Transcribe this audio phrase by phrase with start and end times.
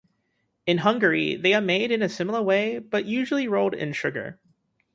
[0.65, 4.39] In Hungary they are made in a similar way, but usually rolled in sugar.